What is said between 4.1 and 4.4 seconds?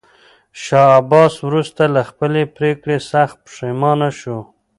شو.